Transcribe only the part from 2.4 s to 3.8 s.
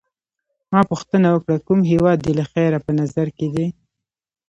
خیره په نظر کي دی؟